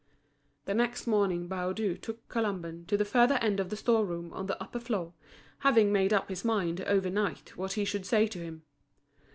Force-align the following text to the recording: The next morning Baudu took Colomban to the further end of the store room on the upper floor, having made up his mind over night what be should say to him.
The 0.65 0.73
next 0.73 1.05
morning 1.05 1.47
Baudu 1.47 1.95
took 1.95 2.27
Colomban 2.27 2.87
to 2.87 2.97
the 2.97 3.05
further 3.05 3.35
end 3.35 3.59
of 3.59 3.69
the 3.69 3.75
store 3.75 4.03
room 4.03 4.33
on 4.33 4.47
the 4.47 4.59
upper 4.59 4.79
floor, 4.79 5.13
having 5.59 5.91
made 5.91 6.11
up 6.11 6.27
his 6.29 6.43
mind 6.43 6.81
over 6.87 7.11
night 7.11 7.55
what 7.55 7.75
be 7.75 7.85
should 7.85 8.07
say 8.07 8.25
to 8.25 8.39
him. 8.39 8.63